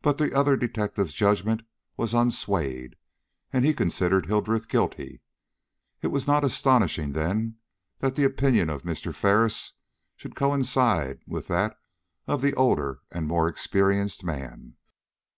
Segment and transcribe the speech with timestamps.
[0.00, 1.60] But the other detective's judgment
[1.98, 2.96] was unswayed,
[3.52, 5.20] and he considered Hildreth guilty.
[6.00, 7.58] It was not astonishing, then,
[7.98, 9.14] that the opinion of Mr.
[9.14, 9.74] Ferris
[10.16, 11.78] should coincide with that
[12.26, 14.76] of the older and more experienced man.